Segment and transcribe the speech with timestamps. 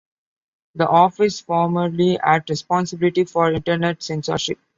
[0.73, 4.57] The office formerly at responsibility for Internet censorship.